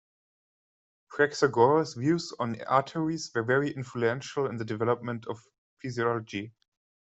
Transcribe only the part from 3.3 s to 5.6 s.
were very influential in the development of